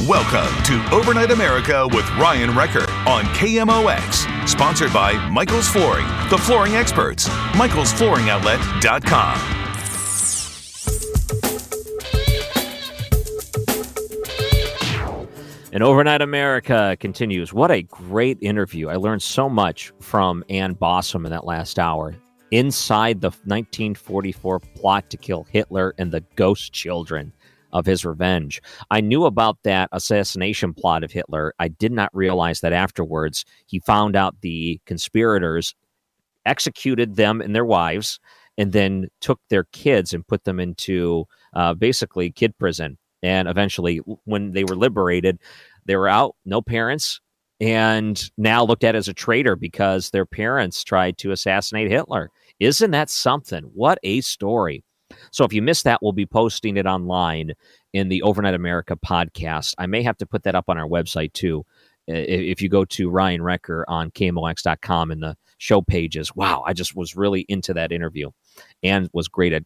[0.00, 4.48] Welcome to Overnight America with Ryan Recker on KMOX.
[4.48, 7.28] Sponsored by Michael's Flooring, the flooring experts.
[7.28, 9.38] Michael'sFlooringOutlet.com.
[15.72, 17.52] And Overnight America continues.
[17.52, 18.88] What a great interview.
[18.88, 22.16] I learned so much from Ann Bausum in that last hour.
[22.50, 27.32] Inside the 1944 plot to kill Hitler and the ghost children
[27.72, 28.60] of his revenge.
[28.90, 31.54] I knew about that assassination plot of Hitler.
[31.58, 35.74] I did not realize that afterwards he found out the conspirators
[36.46, 38.18] executed them and their wives
[38.58, 43.98] and then took their kids and put them into uh, basically kid prison and eventually,
[44.24, 45.38] when they were liberated,
[45.86, 47.20] they were out, no parents,
[47.60, 52.30] and now looked at as a traitor because their parents tried to assassinate Hitler.
[52.58, 53.64] Isn't that something?
[53.74, 54.82] What a story.
[55.32, 57.52] So if you missed that, we'll be posting it online
[57.92, 59.74] in the Overnight America podcast.
[59.78, 61.66] I may have to put that up on our website too.
[62.06, 66.94] If you go to Ryan Recker on KMOX.com in the show pages, wow, I just
[66.94, 68.30] was really into that interview
[68.82, 69.64] and was great at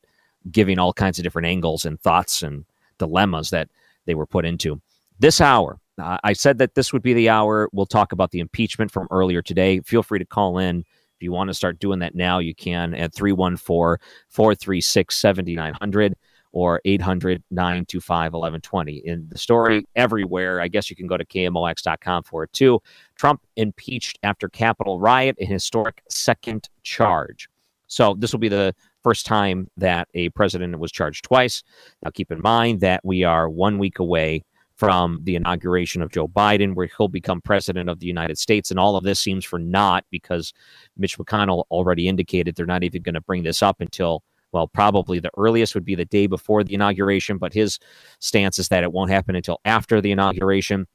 [0.51, 2.65] giving all kinds of different angles and thoughts and
[2.99, 3.69] dilemmas that
[4.05, 4.81] they were put into.
[5.19, 7.71] This hour, I said that this would be the hour.
[7.73, 9.81] We'll talk about the impeachment from earlier today.
[9.81, 10.85] Feel free to call in.
[11.17, 16.15] If you want to start doing that now, you can at 314 436 7900
[16.53, 19.03] or 800 925 1120.
[19.05, 22.81] In the story everywhere, I guess you can go to KMOX.com for it too.
[23.15, 27.49] Trump impeached after Capitol riot, an historic second charge.
[27.89, 31.63] So this will be the first time that a president was charged twice.
[32.03, 34.45] Now, keep in mind that we are one week away
[34.77, 38.71] from the inauguration of Joe Biden, where he'll become president of the United States.
[38.71, 40.53] And all of this seems for naught because
[40.97, 44.23] Mitch McConnell already indicated they're not even going to bring this up until,
[44.53, 47.39] well, probably the earliest would be the day before the inauguration.
[47.39, 47.79] But his
[48.21, 50.87] stance is that it won't happen until after the inauguration.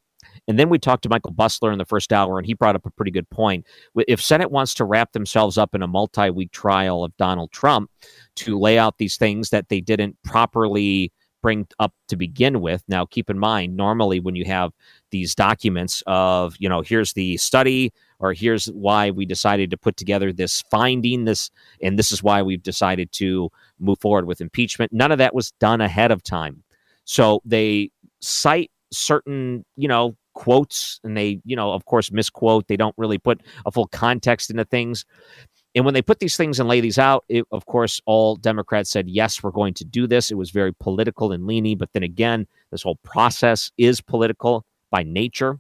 [0.48, 2.86] And then we talked to Michael Busler in the first hour, and he brought up
[2.86, 3.66] a pretty good point.
[4.08, 7.90] If Senate wants to wrap themselves up in a multi week trial of Donald Trump
[8.36, 11.12] to lay out these things that they didn't properly
[11.42, 12.84] bring up to begin with.
[12.88, 14.72] Now, keep in mind, normally when you have
[15.10, 19.98] these documents of, you know, here's the study, or here's why we decided to put
[19.98, 21.50] together this finding, this,
[21.82, 24.94] and this is why we've decided to move forward with impeachment.
[24.94, 26.64] None of that was done ahead of time.
[27.06, 32.68] So they cite certain, you know, quotes and they, you know, of course, misquote.
[32.68, 35.06] They don't really put a full context into things.
[35.74, 38.90] And when they put these things and lay these out, it, of course, all Democrats
[38.90, 40.30] said, yes, we're going to do this.
[40.30, 41.78] It was very political and leany.
[41.78, 45.60] But then again, this whole process is political by nature.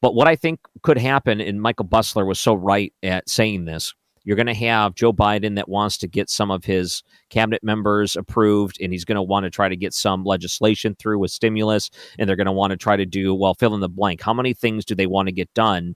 [0.00, 3.94] But what I think could happen, and Michael Busler was so right at saying this,
[4.24, 8.14] you're going to have Joe Biden that wants to get some of his cabinet members
[8.14, 11.90] approved, and he's going to want to try to get some legislation through with stimulus,
[12.18, 14.20] and they're going to want to try to do, well, fill in the blank.
[14.20, 15.94] How many things do they want to get done?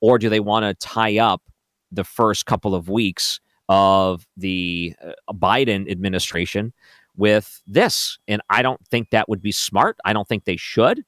[0.00, 1.42] Or do they want to tie up
[1.92, 6.72] the first couple of weeks of the uh, Biden administration
[7.16, 8.18] with this?
[8.26, 9.98] And I don't think that would be smart.
[10.04, 11.04] I don't think they should.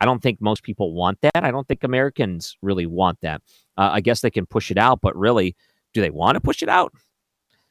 [0.00, 1.44] I don't think most people want that.
[1.44, 3.42] I don't think Americans really want that.
[3.76, 5.56] Uh, I guess they can push it out, but really,
[5.92, 6.92] do they want to push it out?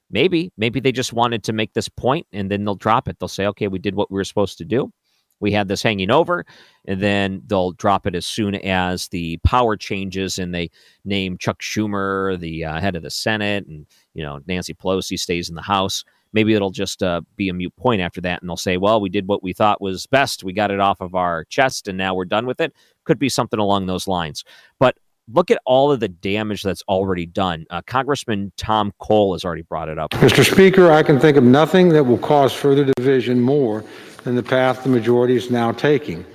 [0.09, 0.51] Maybe.
[0.57, 3.19] Maybe they just wanted to make this point and then they'll drop it.
[3.19, 4.91] They'll say, okay, we did what we were supposed to do.
[5.39, 6.45] We had this hanging over,
[6.85, 10.69] and then they'll drop it as soon as the power changes and they
[11.06, 15.50] name Chuck Schumer the uh, head of the Senate and, you know, Nancy Pelosi stays
[15.50, 16.03] in the House.
[16.33, 19.09] Maybe it'll just uh, be a mute point after that, and they'll say, well, we
[19.09, 20.44] did what we thought was best.
[20.44, 22.74] We got it off of our chest, and now we're done with it.
[23.03, 24.44] Could be something along those lines.
[24.79, 24.97] But
[25.31, 27.65] look at all of the damage that's already done.
[27.69, 30.12] Uh, Congressman Tom Cole has already brought it up.
[30.12, 30.50] Mr.
[30.50, 33.83] Speaker, I can think of nothing that will cause further division more
[34.23, 36.25] than the path the majority is now taking.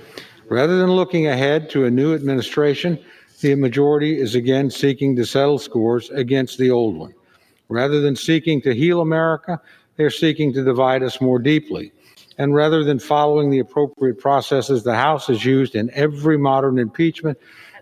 [0.49, 2.99] Rather than looking ahead to a new administration,
[3.41, 7.13] the majority is again seeking to settle scores against the old one.
[7.69, 9.61] Rather than seeking to heal America,
[9.95, 11.91] they're seeking to divide us more deeply.
[12.37, 17.37] And rather than following the appropriate processes the House has used in every modern impeachment,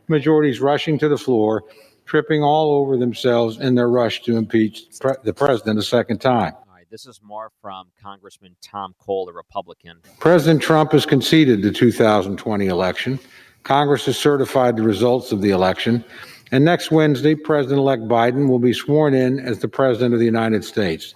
[0.07, 1.63] majorities rushing to the floor,
[2.05, 4.89] tripping all over themselves in their rush to impeach
[5.23, 6.53] the president a second time.
[6.89, 9.99] This is more from Congressman Tom Cole, a Republican.
[10.19, 13.19] President Trump has conceded the 2020 election.
[13.63, 16.05] Congress has certified the results of the election.
[16.51, 20.25] And next Wednesday, President elect Biden will be sworn in as the President of the
[20.25, 21.15] United States.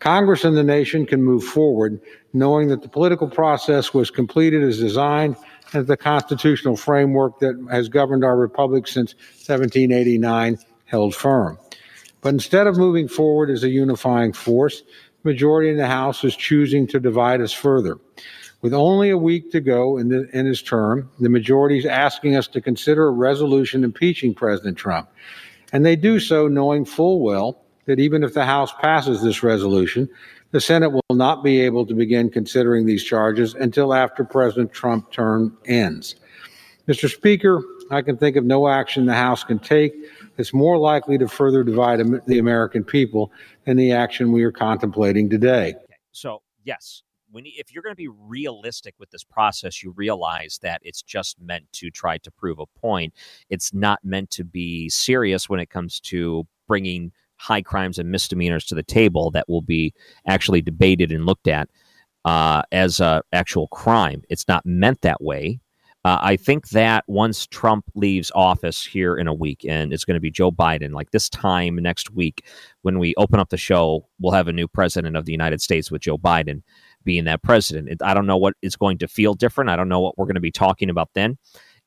[0.00, 2.00] Congress and the nation can move forward
[2.32, 5.36] knowing that the political process was completed as designed
[5.72, 9.14] and the constitutional framework that has governed our republic since
[9.46, 11.56] 1789 held firm.
[12.24, 14.82] But instead of moving forward as a unifying force,
[15.24, 17.98] majority in the House is choosing to divide us further.
[18.60, 22.36] With only a week to go in, the, in his term, the majority is asking
[22.36, 25.08] us to consider a resolution impeaching President Trump.
[25.72, 30.08] And they do so knowing full well that even if the House passes this resolution,
[30.52, 35.14] the Senate will not be able to begin considering these charges until after President Trump's
[35.14, 36.14] term ends.
[36.88, 37.10] Mr.
[37.10, 39.94] Speaker, I can think of no action the House can take
[40.36, 43.32] that's more likely to further divide the American people
[43.64, 45.74] than the action we are contemplating today.
[46.12, 50.80] So, yes, when if you're going to be realistic with this process, you realize that
[50.84, 53.12] it's just meant to try to prove a point.
[53.50, 58.64] It's not meant to be serious when it comes to bringing high crimes and misdemeanors
[58.66, 59.92] to the table that will be
[60.26, 61.68] actually debated and looked at
[62.24, 64.22] uh, as a actual crime.
[64.28, 65.60] It's not meant that way.
[66.04, 70.16] Uh, I think that once Trump leaves office here in a week, and it's going
[70.16, 72.44] to be Joe Biden, like this time next week,
[72.82, 75.90] when we open up the show, we'll have a new president of the United States
[75.90, 76.62] with Joe Biden
[77.04, 78.02] being that president.
[78.02, 79.70] I don't know what is going to feel different.
[79.70, 81.38] I don't know what we're going to be talking about then.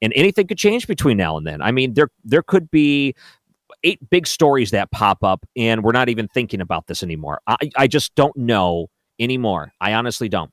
[0.01, 1.61] And anything could change between now and then.
[1.61, 3.13] I mean, there there could be
[3.83, 7.41] eight big stories that pop up, and we're not even thinking about this anymore.
[7.45, 8.87] I, I just don't know
[9.19, 9.73] anymore.
[9.79, 10.51] I honestly don't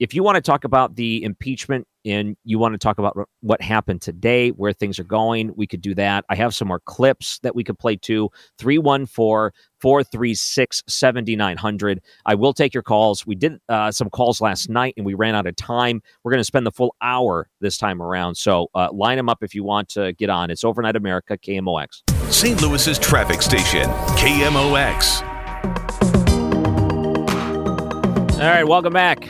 [0.00, 3.60] if you want to talk about the impeachment and you want to talk about what
[3.62, 6.24] happened today, where things are going, we could do that.
[6.28, 8.30] I have some more clips that we could play too.
[8.58, 12.00] 314 436 7900.
[12.24, 13.26] I will take your calls.
[13.26, 16.02] We did uh, some calls last night and we ran out of time.
[16.22, 18.36] We're going to spend the full hour this time around.
[18.36, 20.50] So uh, line them up if you want to get on.
[20.50, 22.02] It's Overnight America, KMOX.
[22.32, 22.60] St.
[22.62, 23.84] Louis's traffic station,
[24.16, 25.22] KMOX.
[28.34, 29.28] All right, welcome back.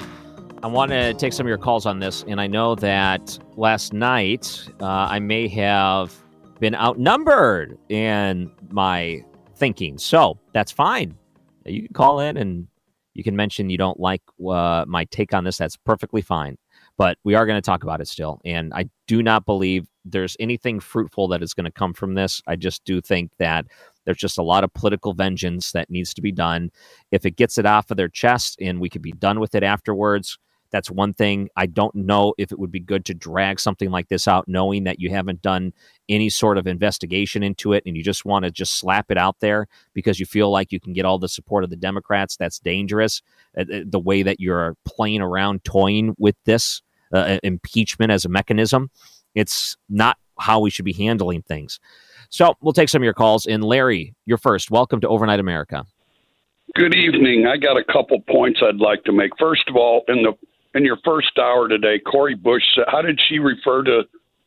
[0.65, 3.93] I want to take some of your calls on this, and I know that last
[3.93, 6.15] night uh, I may have
[6.59, 9.23] been outnumbered in my
[9.57, 9.99] thinking.
[9.99, 11.19] So that's fine.
[11.67, 12.67] You can call in and
[13.13, 15.59] you can mention you don't like uh, my take on this.
[15.59, 16.57] That's perfectly fine.
[16.97, 18.41] But we are going to talk about it still.
[18.47, 22.41] And I do not believe there's anything fruitful that is going to come from this.
[22.47, 23.67] I just do think that
[24.07, 26.71] there's just a lot of political vengeance that needs to be done.
[27.11, 29.63] If it gets it off of their chest and we could be done with it
[29.63, 30.39] afterwards,
[30.75, 31.49] that's one thing.
[31.55, 34.83] I don't know if it would be good to drag something like this out, knowing
[34.83, 35.73] that you haven't done
[36.09, 39.39] any sort of investigation into it and you just want to just slap it out
[39.39, 42.37] there because you feel like you can get all the support of the Democrats.
[42.37, 43.23] That's dangerous.
[43.57, 46.83] Uh, uh the way that you're playing around, toying with this
[47.13, 48.91] uh, impeachment as a mechanism,
[49.37, 51.79] it's not how we should be handling things.
[52.31, 53.47] So we'll take some of your calls.
[53.47, 54.73] And Larry, you're first.
[54.73, 55.87] Welcome to Overnight America.
[56.75, 57.47] Good evening.
[57.47, 59.31] I got a couple points I'd like to make.
[59.39, 60.33] First of all, in the
[60.75, 64.03] in your first hour today, Cori Bush said, how did she refer to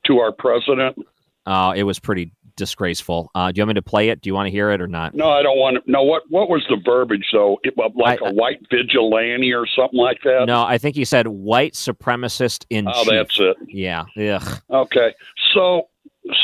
[0.06, 0.98] to our president?
[1.46, 3.32] Uh, it was pretty disgraceful.
[3.34, 4.20] Uh, do you want me to play it?
[4.22, 5.14] Do you want to hear it or not?
[5.14, 5.92] No, I don't want to.
[5.92, 7.58] No, what what was the verbiage though?
[7.64, 10.46] It, like I, a white vigilante or something like that?
[10.48, 12.88] No, I think he said white supremacist in.
[12.88, 13.14] Oh, chief.
[13.14, 13.58] that's it.
[13.68, 14.06] Yeah.
[14.18, 14.62] Ugh.
[14.70, 15.14] Okay.
[15.54, 15.88] So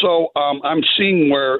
[0.01, 1.59] so um, I'm seeing where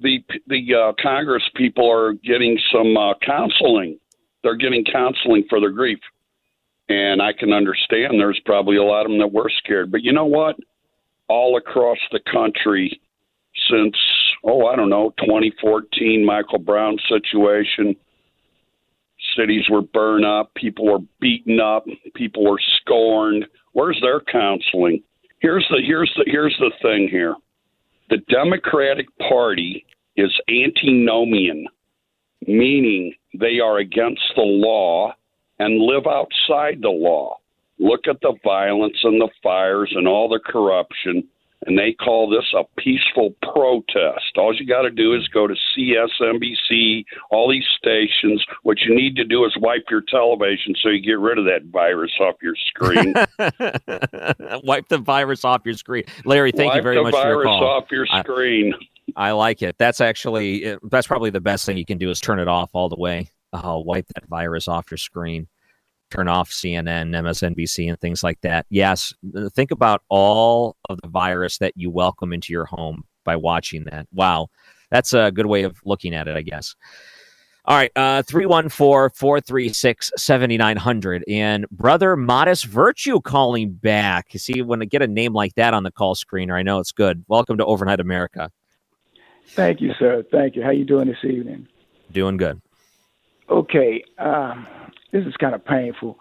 [0.00, 3.98] the the uh, Congress people are getting some uh, counseling.
[4.42, 5.98] They're getting counseling for their grief.
[6.88, 9.90] And I can understand there's probably a lot of them that were scared.
[9.90, 10.56] But you know what?
[11.28, 13.00] All across the country,
[13.70, 13.96] since,
[14.42, 17.94] oh, I don't know, 2014 Michael Brown situation,
[19.36, 23.46] cities were burned up, people were beaten up, people were scorned.
[23.72, 25.02] Where's their counseling?
[25.40, 27.36] Here's the here's the here's the thing here.
[28.10, 29.84] The Democratic Party
[30.16, 31.66] is antinomian,
[32.46, 35.12] meaning they are against the law
[35.58, 37.36] and live outside the law.
[37.78, 41.28] Look at the violence and the fires and all the corruption.
[41.66, 44.36] and they call this a peaceful protest.
[44.36, 48.44] All you got to do is go to CSNBC, all these stations.
[48.62, 51.64] What you need to do is wipe your television so you get rid of that
[51.72, 53.12] virus off your screen.
[54.64, 56.04] wipe the virus off your screen.
[56.24, 57.64] Larry, thank wipe you very much for your call.
[57.64, 58.72] off your screen.
[59.16, 59.76] I, I, like it.
[59.78, 62.88] That's actually that's probably the best thing you can do is turn it off all
[62.88, 63.30] the way.
[63.52, 65.48] Uh, wipe that virus off your screen
[66.10, 68.66] turn off CNN, MSNBC, and things like that.
[68.70, 69.14] Yes,
[69.50, 74.06] think about all of the virus that you welcome into your home by watching that.
[74.12, 74.48] Wow,
[74.90, 76.74] that's a good way of looking at it, I guess.
[77.64, 81.24] All right, uh, 314 436 7900.
[81.28, 84.32] And brother Modest Virtue calling back.
[84.32, 86.78] You see, when I get a name like that on the call screener, I know
[86.78, 87.22] it's good.
[87.28, 88.50] Welcome to Overnight America.
[89.48, 90.24] Thank you, sir.
[90.30, 90.62] Thank you.
[90.62, 91.68] How you doing this evening?
[92.10, 92.62] Doing good.
[93.50, 94.04] Okay.
[94.18, 94.66] Um,
[95.12, 96.18] this is kind of painful.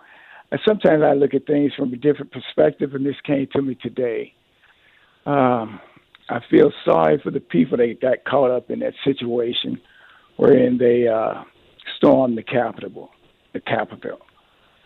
[0.52, 3.76] And sometimes I look at things from a different perspective, and this came to me
[3.76, 4.34] today.
[5.26, 5.82] Um,
[6.30, 9.80] I feel sorry for the people that got caught up in that situation
[10.38, 11.44] wherein they uh,
[11.98, 13.10] stormed the Capitol.
[13.54, 14.20] The Capitol.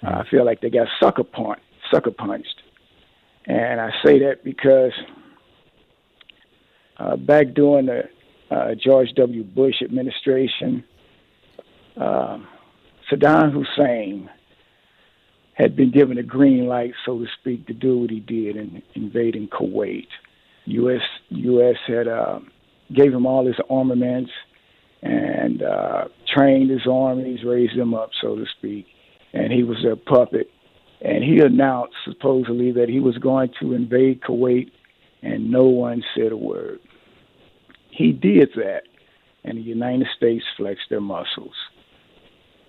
[0.03, 2.61] Uh, I feel like they got sucker punched, sucker punched,
[3.45, 4.93] and I say that because
[6.97, 8.03] uh, back during the
[8.49, 9.43] uh, George W.
[9.43, 10.83] Bush administration,
[11.97, 12.47] um,
[13.09, 14.29] Saddam Hussein
[15.53, 18.81] had been given a green light, so to speak, to do what he did in
[18.95, 20.07] invading Kuwait.
[20.65, 21.01] U.S.
[21.29, 21.75] U.S.
[21.87, 22.39] had uh,
[22.93, 24.31] gave him all his armaments
[25.01, 28.85] and uh, trained his armies, raised them up, so to speak,
[29.33, 30.49] and he was their puppet.
[31.01, 34.71] And he announced supposedly that he was going to invade Kuwait,
[35.23, 36.79] and no one said a word.
[37.89, 38.83] He did that,
[39.43, 41.55] and the United States flexed their muscles.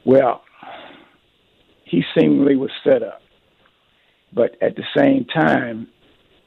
[0.04, 0.42] Well,
[1.84, 3.20] he seemingly was set up.
[4.34, 5.88] But at the same time,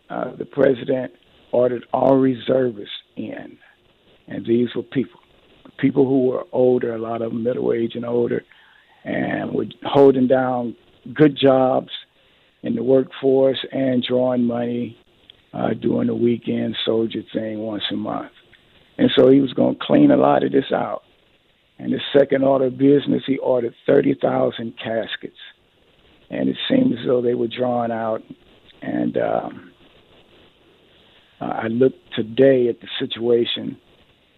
[0.09, 1.13] uh, the president
[1.51, 3.57] ordered all reservists in,
[4.27, 5.19] and these were people,
[5.77, 8.43] people who were older, a lot of them middle age and older,
[9.03, 10.75] and were holding down
[11.13, 11.91] good jobs
[12.63, 14.97] in the workforce and drawing money,
[15.53, 18.31] uh, doing the weekend soldier thing once a month.
[18.97, 21.03] And so he was going to clean a lot of this out.
[21.77, 25.37] And his second order of business, he ordered 30,000 caskets.
[26.29, 28.23] And it seemed as though they were drawn out.
[28.81, 29.71] And um,
[31.41, 33.77] I looked today at the situation,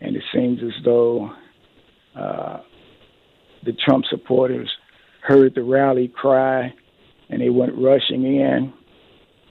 [0.01, 1.32] and it seems as though
[2.15, 2.62] uh,
[3.63, 4.70] the Trump supporters
[5.22, 6.74] heard the rally cry
[7.29, 8.74] and they went rushing in.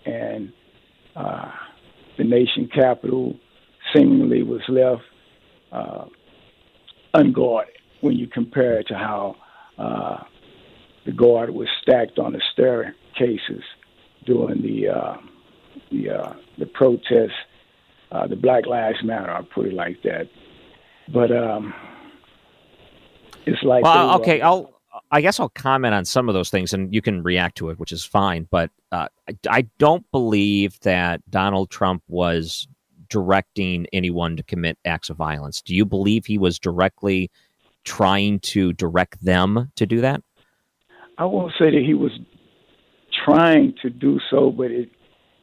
[0.05, 0.52] And
[1.14, 1.50] uh,
[2.16, 3.37] the nation capital
[3.95, 5.02] seemingly was left
[5.73, 6.07] uh,
[7.20, 9.37] unguarded when you compare it to how
[9.78, 10.23] uh,
[11.04, 13.62] the guard was stacked on the staircases
[14.25, 15.16] during the uh,
[15.90, 17.32] the uh, the protests,
[18.12, 19.30] uh, the Black Lives Matter.
[19.30, 20.28] I'll put it like that.
[21.12, 21.73] But um,
[23.46, 24.75] it's like well, okay, I'll.
[25.11, 27.78] I guess I'll comment on some of those things, and you can react to it,
[27.78, 28.49] which is fine.
[28.50, 32.66] But uh, I, I don't believe that Donald Trump was
[33.09, 35.63] directing anyone to commit acts of violence.
[35.63, 37.31] Do you believe he was directly
[37.85, 40.23] trying to direct them to do that?
[41.19, 42.13] I won't say that he was
[43.25, 44.91] trying to do so, but it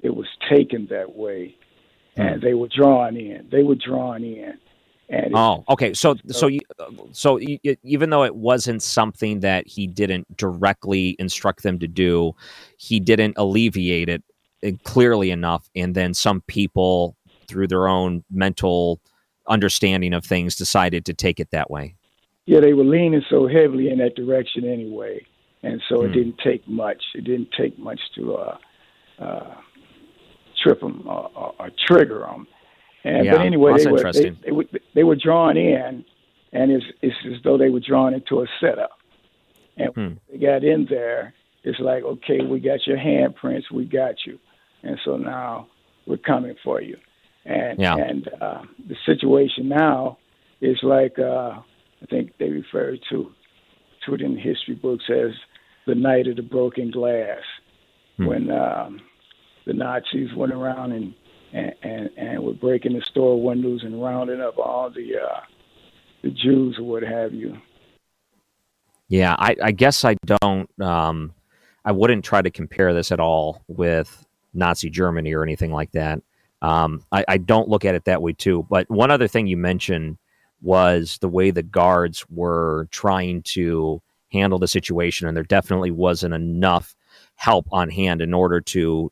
[0.01, 1.55] it was taken that way,
[2.15, 2.45] and hmm.
[2.45, 3.47] they were drawn in.
[3.51, 4.57] They were drawn in.
[5.09, 5.93] And oh, okay.
[5.93, 6.49] So, so,
[7.11, 7.39] so,
[7.83, 12.33] even though it wasn't something that he didn't directly instruct them to do,
[12.77, 14.23] he didn't alleviate it
[14.65, 17.15] uh, clearly enough, and then some people,
[17.47, 18.99] through their own mental
[19.47, 21.95] understanding of things, decided to take it that way
[22.45, 25.25] yeah, they were leaning so heavily in that direction anyway,
[25.61, 26.05] and so mm.
[26.05, 26.13] it hmm.
[26.13, 27.01] didn't take much.
[27.15, 28.57] It didn't take much to uh,
[29.19, 29.55] uh,
[30.61, 32.47] trip them or, or, or trigger them.
[33.05, 36.03] And yeah, but anyway, they were they, they, were they were drawn in,
[36.51, 38.91] and it's it's as though they were drawn into a setup.
[39.77, 40.13] And hmm.
[40.31, 41.33] they got in there,
[41.63, 44.37] it's like, okay, we got your handprints, we got you,
[44.83, 45.67] and so now
[46.05, 46.97] we're coming for you.
[47.45, 47.95] And yeah.
[47.95, 50.17] and uh, the situation now
[50.61, 51.17] is like.
[51.19, 51.61] Uh,
[52.03, 53.31] I think they refer to
[54.05, 55.31] to it in the history books as
[55.87, 57.41] the night of the broken glass,
[58.17, 58.25] hmm.
[58.25, 58.99] when um,
[59.65, 61.13] the Nazis went around and,
[61.53, 65.39] and and and were breaking the store windows and rounding up all the uh,
[66.23, 67.57] the Jews or what have you.
[69.07, 70.69] Yeah, I, I guess I don't.
[70.81, 71.33] Um,
[71.85, 76.21] I wouldn't try to compare this at all with Nazi Germany or anything like that.
[76.63, 78.65] Um, I, I, don't look at it that way too.
[78.69, 80.17] But one other thing you mentioned
[80.61, 84.01] was the way the guards were trying to
[84.31, 86.95] handle the situation, and there definitely wasn't enough
[87.35, 89.11] help on hand in order to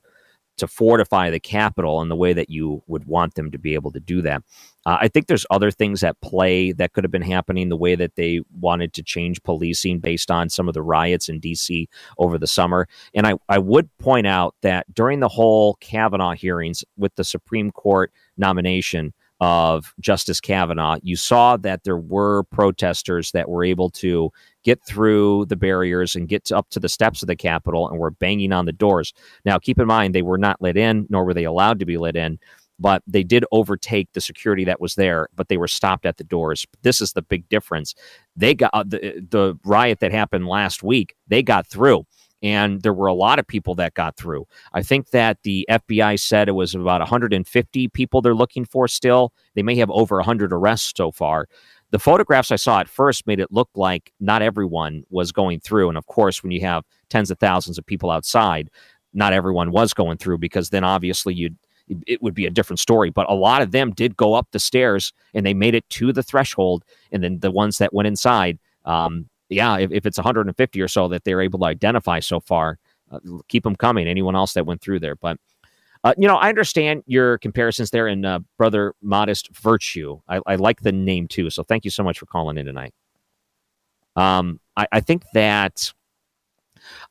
[0.57, 3.91] to fortify the capital in the way that you would want them to be able
[3.91, 4.43] to do that.
[4.85, 7.95] Uh, I think there's other things at play that could have been happening the way
[7.95, 11.87] that they wanted to change policing based on some of the riots in D.C.
[12.17, 12.87] over the summer.
[13.13, 17.71] And I, I would point out that during the whole Kavanaugh hearings with the Supreme
[17.71, 24.31] Court nomination, of Justice Kavanaugh, you saw that there were protesters that were able to
[24.63, 27.97] get through the barriers and get to, up to the steps of the Capitol and
[27.97, 29.15] were banging on the doors.
[29.43, 31.97] Now, keep in mind, they were not let in, nor were they allowed to be
[31.97, 32.37] let in,
[32.81, 36.23] but they did overtake the security that was there, but they were stopped at the
[36.23, 36.65] doors.
[36.81, 37.93] This is the big difference.
[38.35, 42.05] They got uh, the, the riot that happened last week, they got through
[42.43, 44.47] and there were a lot of people that got through.
[44.73, 49.31] I think that the FBI said it was about 150 people they're looking for still.
[49.53, 51.47] They may have over 100 arrests so far.
[51.91, 55.89] The photographs I saw at first made it look like not everyone was going through.
[55.89, 58.69] And of course, when you have tens of thousands of people outside,
[59.13, 61.57] not everyone was going through because then obviously you'd
[62.07, 63.09] it would be a different story.
[63.09, 66.13] But a lot of them did go up the stairs and they made it to
[66.13, 66.83] the threshold.
[67.11, 71.07] And then the ones that went inside, um, yeah, if, if it's 150 or so
[71.09, 72.77] that they're able to identify so far,
[73.11, 74.07] uh, keep them coming.
[74.07, 75.37] Anyone else that went through there, but.
[76.03, 80.19] Uh, you know, I understand your comparisons there in uh, Brother Modest Virtue.
[80.27, 81.51] I, I, like the name too.
[81.51, 82.95] So thank you so much for calling in tonight.
[84.15, 85.93] Um, I, I think that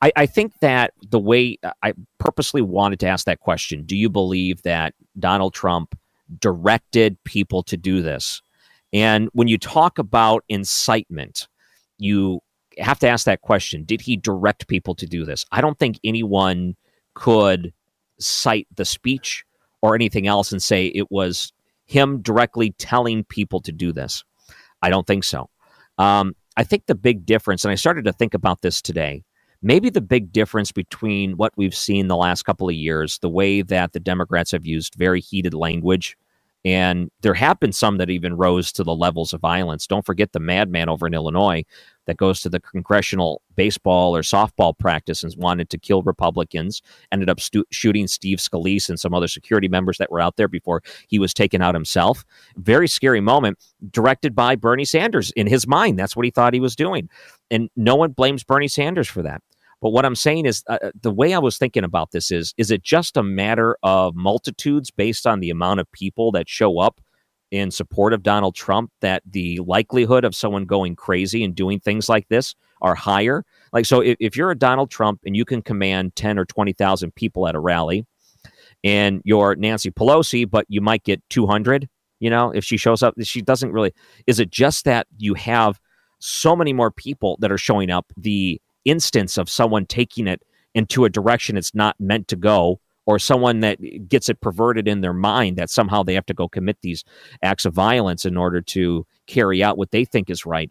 [0.03, 4.09] I, I, think that the way I purposely wanted to ask that question: Do you
[4.09, 5.99] believe that Donald Trump
[6.39, 8.43] directed people to do this?
[8.93, 11.49] And when you talk about incitement,
[11.99, 12.41] you
[12.79, 15.45] have to ask that question Did he direct people to do this?
[15.53, 16.77] I don't think anyone
[17.15, 17.73] could
[18.19, 19.45] cite the speech
[19.83, 21.53] or anything else and say it was
[21.87, 24.25] him directly telling people to do this.
[24.83, 25.51] I don't think so.
[25.99, 29.23] Um, I think the big difference, and I started to think about this today,
[29.62, 33.62] maybe the big difference between what we've seen the last couple of years, the way
[33.62, 36.17] that the Democrats have used very heated language
[36.64, 39.87] and there have been some that even rose to the levels of violence.
[39.87, 41.64] Don't forget the madman over in Illinois
[42.07, 47.31] that goes to the congressional baseball or softball practice and wanted to kill Republicans, ended
[47.31, 50.83] up stu- shooting Steve Scalise and some other security members that were out there before
[51.09, 52.25] he was taken out himself.
[52.57, 53.58] Very scary moment,
[53.91, 55.99] directed by Bernie Sanders in his mind.
[55.99, 57.08] That's what he thought he was doing.
[57.50, 59.43] And no one blames Bernie Sanders for that.
[59.80, 62.54] But what I'm saying is uh, uh, the way I was thinking about this is
[62.56, 66.78] is it just a matter of multitudes based on the amount of people that show
[66.78, 67.00] up
[67.50, 72.08] in support of Donald Trump that the likelihood of someone going crazy and doing things
[72.08, 73.45] like this are higher?
[73.73, 77.14] Like so if, if you're a Donald Trump and you can command 10 or 20,000
[77.14, 78.06] people at a rally
[78.84, 81.88] and you're Nancy Pelosi but you might get 200,
[82.21, 83.93] you know, if she shows up she doesn't really
[84.26, 85.80] is it just that you have
[86.19, 90.43] so many more people that are showing up the instance of someone taking it
[90.75, 95.00] into a direction it's not meant to go or someone that gets it perverted in
[95.00, 97.04] their mind that somehow they have to go commit these
[97.43, 100.71] acts of violence in order to carry out what they think is right.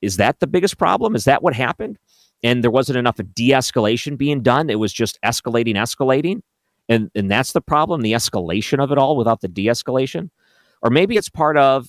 [0.00, 1.14] Is that the biggest problem?
[1.14, 1.98] Is that what happened?
[2.42, 4.70] And there wasn't enough of de escalation being done.
[4.70, 6.42] It was just escalating, escalating.
[6.88, 10.30] And, and that's the problem the escalation of it all without the de escalation.
[10.82, 11.88] Or maybe it's part of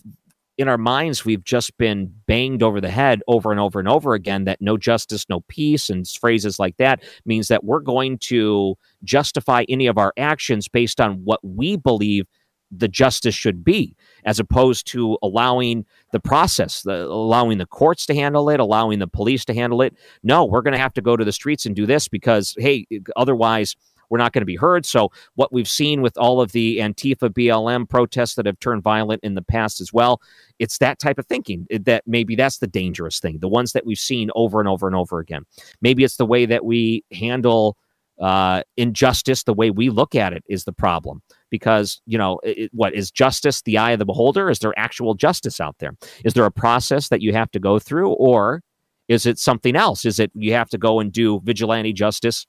[0.61, 4.13] in our minds we've just been banged over the head over and over and over
[4.13, 8.75] again that no justice no peace and phrases like that means that we're going to
[9.03, 12.25] justify any of our actions based on what we believe
[12.71, 18.15] the justice should be as opposed to allowing the process the, allowing the courts to
[18.15, 19.93] handle it allowing the police to handle it.
[20.23, 22.87] No we're going to have to go to the streets and do this because hey
[23.15, 23.75] otherwise
[24.11, 24.85] we're not going to be heard.
[24.85, 29.23] So, what we've seen with all of the Antifa BLM protests that have turned violent
[29.23, 30.21] in the past as well,
[30.59, 33.97] it's that type of thinking that maybe that's the dangerous thing, the ones that we've
[33.97, 35.43] seen over and over and over again.
[35.81, 37.77] Maybe it's the way that we handle
[38.19, 41.21] uh, injustice, the way we look at it is the problem.
[41.49, 44.49] Because, you know, it, what is justice the eye of the beholder?
[44.49, 45.95] Is there actual justice out there?
[46.23, 48.11] Is there a process that you have to go through?
[48.11, 48.61] Or
[49.07, 50.05] is it something else?
[50.05, 52.45] Is it you have to go and do vigilante justice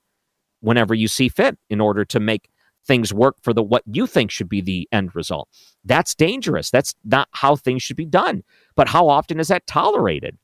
[0.63, 2.49] whenever you see fit in order to make
[2.85, 5.49] things work for the what you think should be the end result.
[5.85, 6.71] That's dangerous.
[6.71, 8.43] That's not how things should be done.
[8.75, 10.39] But how often is that tolerated?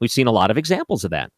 [0.00, 1.30] We've seen a lot of examples of that.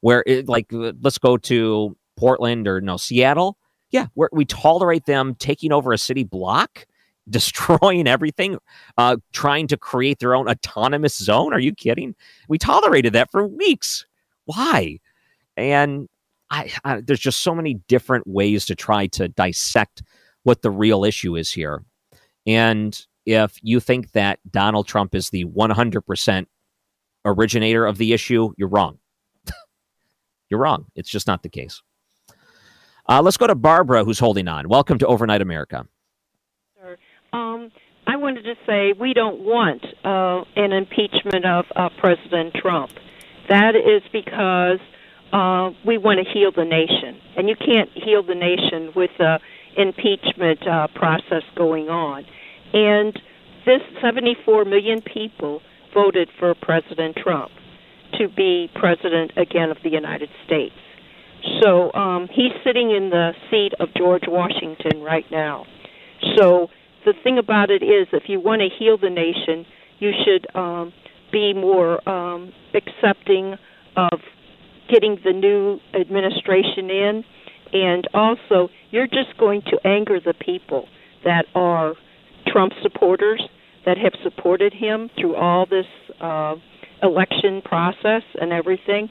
[0.00, 3.56] Where it, like let's go to Portland or no Seattle.
[3.90, 6.86] Yeah, where we tolerate them taking over a city block,
[7.28, 8.58] destroying everything,
[8.98, 11.52] uh, trying to create their own autonomous zone.
[11.52, 12.14] Are you kidding?
[12.48, 14.04] We tolerated that for weeks.
[14.44, 14.98] Why?
[15.56, 16.08] And
[16.50, 20.02] I, I, there's just so many different ways to try to dissect
[20.42, 21.84] what the real issue is here.
[22.46, 26.46] And if you think that Donald Trump is the 100%
[27.24, 28.98] originator of the issue, you're wrong.
[30.50, 30.86] you're wrong.
[30.94, 31.82] It's just not the case.
[33.08, 34.68] Uh, let's go to Barbara, who's holding on.
[34.68, 35.86] Welcome to Overnight America.
[37.32, 37.70] Um,
[38.06, 42.92] I wanted to say we don't want uh, an impeachment of uh, President Trump.
[43.48, 44.78] That is because
[45.32, 49.38] uh, we want to heal the nation, and you can't heal the nation with the
[49.76, 52.24] impeachment uh, process going on.
[52.72, 53.14] And
[53.64, 55.60] this 74 million people
[55.92, 57.50] voted for President Trump
[58.18, 60.74] to be president again of the United States.
[61.62, 65.66] So um, he's sitting in the seat of George Washington right now.
[66.36, 66.68] So
[67.04, 69.66] the thing about it is, if you want to heal the nation,
[69.98, 70.92] you should um,
[71.32, 73.56] be more um, accepting
[73.96, 74.20] of
[74.88, 77.24] getting the new administration in,
[77.72, 80.88] and also you're just going to anger the people
[81.24, 81.94] that are
[82.46, 83.42] Trump supporters
[83.84, 85.86] that have supported him through all this
[86.20, 86.54] uh,
[87.02, 89.08] election process and everything.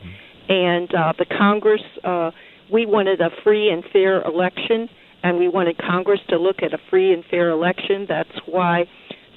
[0.47, 2.31] And uh, the Congress, uh,
[2.71, 4.89] we wanted a free and fair election
[5.23, 8.05] and we wanted Congress to look at a free and fair election.
[8.07, 8.85] That's why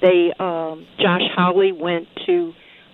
[0.02, 2.52] they um, Josh Hawley went to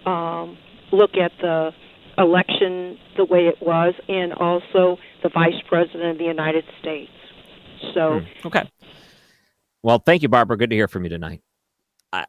[0.09, 0.57] um,
[0.93, 1.71] look at the
[2.19, 7.11] election the way it was, and also the Vice President of the United States.
[7.95, 8.47] So hmm.
[8.49, 8.71] okay.
[9.83, 10.57] Well, thank you, Barbara.
[10.57, 11.43] Good to hear from you tonight.
[12.13, 12.25] I,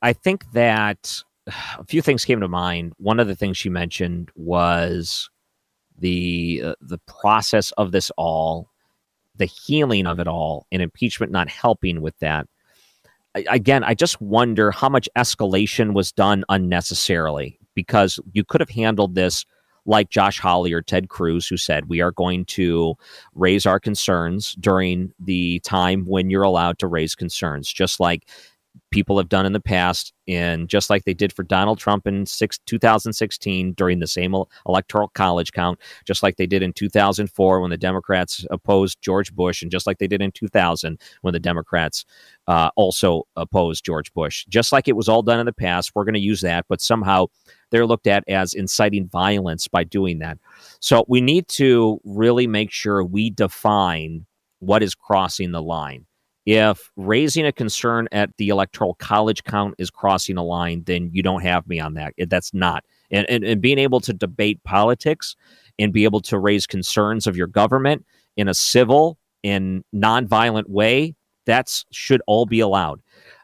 [0.00, 2.94] I think that a few things came to mind.
[2.96, 5.28] One of the things she mentioned was
[5.98, 8.70] the uh, the process of this all
[9.36, 12.46] the healing of it all and impeachment not helping with that.
[13.34, 18.70] I, again, I just wonder how much escalation was done unnecessarily because you could have
[18.70, 19.46] handled this
[19.84, 22.96] like Josh Hawley or Ted Cruz, who said, We are going to
[23.36, 28.28] raise our concerns during the time when you're allowed to raise concerns, just like
[28.90, 32.26] people have done in the past, and just like they did for Donald Trump in
[32.26, 34.34] six, 2016 during the same
[34.66, 39.62] electoral college count, just like they did in 2004 when the Democrats opposed George Bush,
[39.62, 42.04] and just like they did in 2000 when the Democrats
[42.46, 44.46] uh, also opposed George Bush.
[44.48, 46.80] Just like it was all done in the past, we're going to use that, but
[46.80, 47.26] somehow
[47.70, 50.38] they're looked at as inciting violence by doing that.
[50.80, 54.26] So we need to really make sure we define
[54.60, 56.05] what is crossing the line
[56.46, 61.22] if raising a concern at the electoral college count is crossing a line, then you
[61.22, 62.14] don't have me on that.
[62.28, 62.84] That's not.
[63.10, 65.34] And, and, and being able to debate politics
[65.78, 68.06] and be able to raise concerns of your government
[68.36, 73.00] in a civil and nonviolent way, that should all be allowed.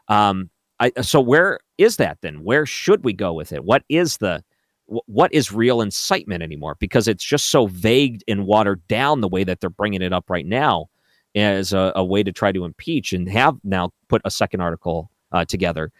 [0.07, 2.43] Um, I, so where is that then?
[2.43, 3.65] Where should we go with it?
[3.65, 4.43] What is the
[4.85, 6.75] what is real incitement anymore?
[6.77, 10.29] Because it's just so vague and watered down the way that they're bringing it up
[10.29, 10.87] right now
[11.35, 15.09] as a, a, way to try to impeach and have now put a second article
[15.31, 15.91] uh, together.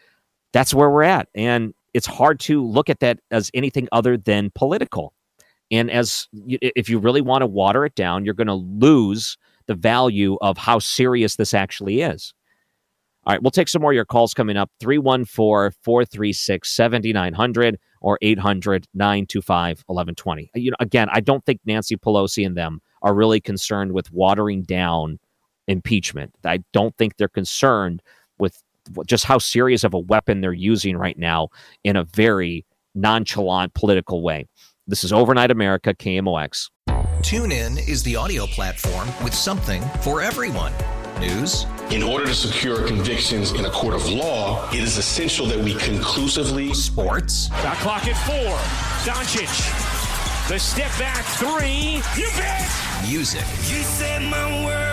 [0.51, 1.27] That's where we're at.
[1.33, 5.13] And it's hard to look at that as anything other than political.
[5.71, 9.75] And as if you really want to water it down, you're going to lose the
[9.75, 12.33] value of how serious this actually is.
[13.25, 18.19] All right, we'll take some more of your calls coming up 314 436 7900 or
[18.21, 20.51] 800 925 1120.
[20.55, 24.63] You know, again, I don't think Nancy Pelosi and them are really concerned with watering
[24.63, 25.19] down
[25.67, 26.33] impeachment.
[26.45, 28.01] I don't think they're concerned
[28.37, 28.61] with
[29.05, 31.49] just how serious of a weapon they're using right now
[31.83, 34.45] in a very nonchalant political way.
[34.87, 36.69] This is Overnight America, KMOX.
[37.21, 40.73] Tune in is the audio platform with something for everyone.
[41.19, 41.65] News.
[41.89, 45.75] In order to secure convictions in a court of law, it is essential that we
[45.75, 46.73] conclusively.
[46.73, 47.47] Sports.
[47.47, 48.57] Got clock at four.
[49.09, 50.49] Doncic.
[50.49, 52.01] The step back three.
[52.21, 52.69] You bet.
[53.07, 53.45] Music.
[53.69, 54.92] You set my world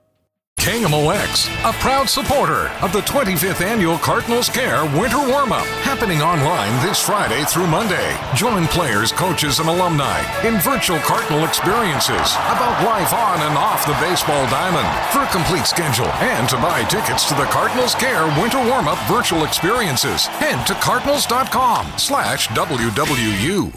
[0.61, 7.01] KMOX, a proud supporter of the 25th annual Cardinals Care Winter Warm-Up, happening online this
[7.01, 8.15] Friday through Monday.
[8.35, 13.97] Join players, coaches, and alumni in virtual Cardinal experiences about life on and off the
[14.05, 14.87] baseball diamond.
[15.11, 19.45] For a complete schedule and to buy tickets to the Cardinals Care Winter Warm-Up virtual
[19.45, 23.73] experiences, head to cardinals.com slash WWU.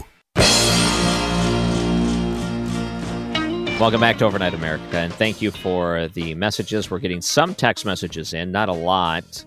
[3.77, 6.89] Welcome back to Overnight America, and thank you for the messages.
[6.89, 9.45] We're getting some text messages in, not a lot.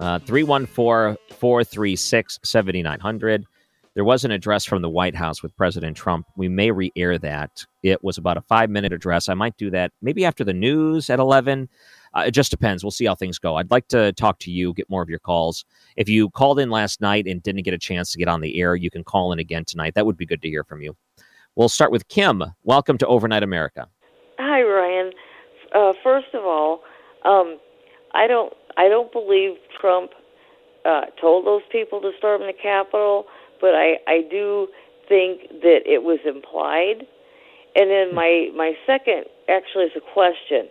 [0.00, 3.44] Uh, 314 436 7900.
[3.92, 6.26] There was an address from the White House with President Trump.
[6.36, 7.66] We may re air that.
[7.82, 9.28] It was about a five minute address.
[9.28, 11.68] I might do that maybe after the news at 11.
[12.16, 12.82] Uh, it just depends.
[12.82, 13.56] We'll see how things go.
[13.56, 15.66] I'd like to talk to you, get more of your calls.
[15.96, 18.58] If you called in last night and didn't get a chance to get on the
[18.58, 19.94] air, you can call in again tonight.
[19.96, 20.96] That would be good to hear from you.
[21.56, 22.44] We'll start with Kim.
[22.64, 23.88] Welcome to Overnight America.
[24.38, 25.10] Hi, Ryan.
[25.74, 26.82] Uh, first of all,
[27.24, 27.58] um,
[28.14, 30.10] I don't I don't believe Trump
[30.84, 33.24] uh, told those people to storm the Capitol,
[33.58, 34.68] but I I do
[35.08, 37.06] think that it was implied.
[37.74, 40.68] And then my my second actually is a question.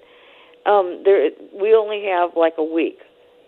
[0.67, 2.99] Um, there we only have like a week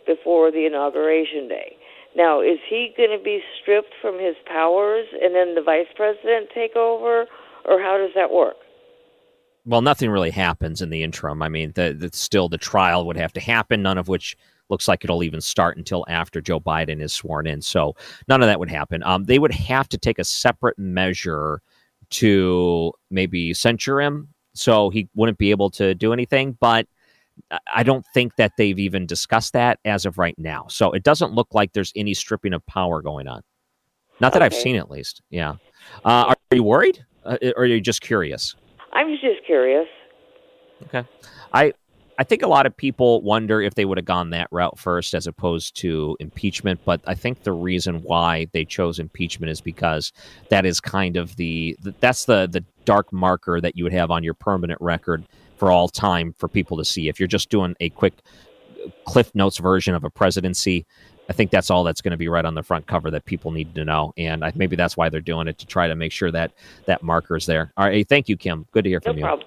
[0.08, 1.77] before the inauguration day.
[2.18, 6.50] Now, is he going to be stripped from his powers and then the vice president
[6.52, 7.28] take over,
[7.64, 8.56] or how does that work?
[9.66, 11.44] Well, nothing really happens in the interim.
[11.44, 14.36] I mean, the, the, still the trial would have to happen, none of which
[14.70, 17.62] looks like it'll even start until after Joe Biden is sworn in.
[17.62, 17.96] So
[18.28, 19.04] none of that would happen.
[19.04, 21.62] Um, they would have to take a separate measure
[22.10, 26.58] to maybe censure him, so he wouldn't be able to do anything.
[26.60, 26.88] But
[27.74, 30.66] I don't think that they've even discussed that as of right now.
[30.70, 33.42] So it doesn't look like there's any stripping of power going on.
[34.20, 34.46] Not that okay.
[34.46, 35.22] I've seen, at least.
[35.30, 35.56] Yeah.
[36.04, 38.56] Uh, are you worried, uh, or are you just curious?
[38.94, 39.88] I'm just curious.
[40.84, 41.08] Okay.
[41.54, 41.74] I
[42.20, 45.14] I think a lot of people wonder if they would have gone that route first
[45.14, 50.12] as opposed to impeachment, but I think the reason why they chose impeachment is because
[50.50, 54.24] that is kind of the that's the the dark marker that you would have on
[54.24, 55.26] your permanent record
[55.58, 57.10] for all time for people to see.
[57.10, 58.14] If you're just doing a quick
[59.06, 60.86] Cliff Notes version of a presidency,
[61.30, 63.52] I think that's all that's going to be right on the front cover that people
[63.52, 66.12] need to know, and I, maybe that's why they're doing it to try to make
[66.12, 66.54] sure that
[66.86, 67.74] that marker is there.
[67.76, 68.66] All right, thank you, Kim.
[68.72, 69.44] Good to hear from no you.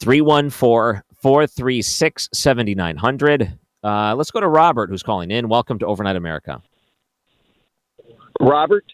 [0.00, 3.58] 314 436 7900.
[3.82, 5.48] Uh, let's go to Robert, who's calling in.
[5.48, 6.62] Welcome to Overnight America.
[8.40, 8.84] Robert?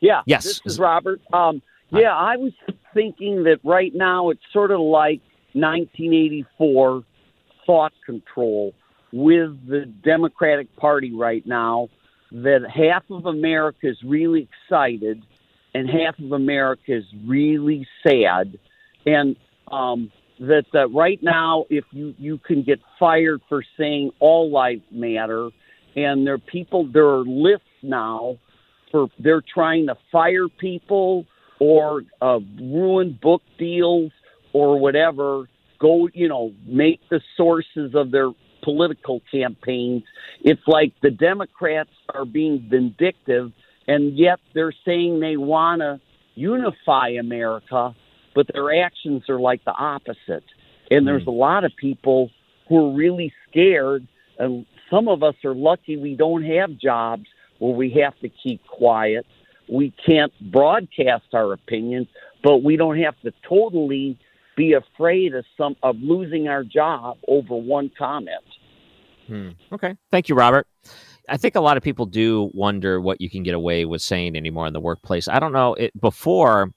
[0.00, 0.22] Yeah.
[0.26, 0.44] Yes.
[0.44, 1.20] This is Robert.
[1.32, 1.62] Um,
[1.94, 2.52] yeah, I was
[2.92, 5.20] thinking that right now it's sort of like
[5.52, 7.04] 1984
[7.66, 8.74] thought control
[9.12, 11.88] with the Democratic Party right now
[12.32, 15.22] that half of America is really excited
[15.72, 18.58] and half of America is really sad.
[19.06, 19.36] And
[19.70, 24.82] um, that uh, right now, if you, you can get fired for saying all lives
[24.90, 25.50] matter,
[25.94, 28.38] and there are people, there are lists now
[28.90, 31.26] for they're trying to fire people
[31.64, 34.12] or uh, ruin book deals
[34.52, 35.48] or whatever.
[35.80, 38.30] Go, you know, make the sources of their
[38.62, 40.02] political campaigns.
[40.42, 43.50] It's like the Democrats are being vindictive,
[43.86, 46.00] and yet they're saying they want to
[46.34, 47.94] unify America,
[48.34, 50.44] but their actions are like the opposite.
[50.90, 51.30] And there's hmm.
[51.30, 52.30] a lot of people
[52.68, 54.06] who are really scared,
[54.38, 57.24] and some of us are lucky we don't have jobs
[57.58, 59.24] where we have to keep quiet.
[59.68, 62.08] We can't broadcast our opinions,
[62.42, 64.18] but we don't have to totally
[64.56, 68.44] be afraid of some of losing our job over one comment.
[69.26, 69.50] Hmm.
[69.72, 69.96] Okay.
[70.10, 70.66] Thank you, Robert.
[71.28, 74.36] I think a lot of people do wonder what you can get away with saying
[74.36, 75.26] anymore in the workplace.
[75.26, 75.74] I don't know.
[75.74, 76.70] It before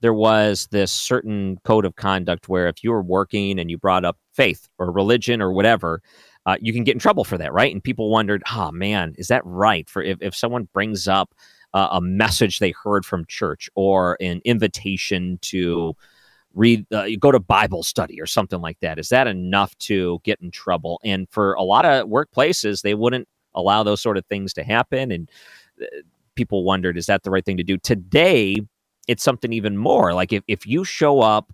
[0.00, 4.04] there was this certain code of conduct where if you were working and you brought
[4.04, 6.02] up faith or religion or whatever,
[6.46, 7.72] uh, you can get in trouble for that, right?
[7.72, 9.88] And people wondered, oh man, is that right?
[9.88, 11.34] For if, if someone brings up
[11.76, 15.94] uh, a message they heard from church or an invitation to
[16.54, 18.98] read uh, go to bible study or something like that.
[18.98, 20.98] Is that enough to get in trouble?
[21.04, 25.12] And for a lot of workplaces they wouldn't allow those sort of things to happen.
[25.12, 25.30] And
[25.82, 25.84] uh,
[26.34, 27.76] people wondered is that the right thing to do?
[27.76, 28.56] Today
[29.06, 30.14] it's something even more.
[30.14, 31.52] Like if, if you show up